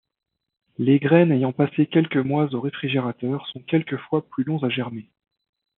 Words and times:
Les 0.79 0.97
graines 0.97 1.31
ayant 1.31 1.53
passé 1.53 1.85
quelques 1.85 2.17
mois 2.17 2.55
au 2.55 2.59
réfrigérateur 2.61 3.45
sont 3.49 3.59
quelquefois 3.59 4.27
plus 4.27 4.43
longs 4.43 4.63
à 4.63 4.69
germer. 4.71 5.11